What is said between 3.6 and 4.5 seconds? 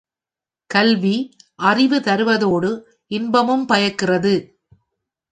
பயக்கிறது.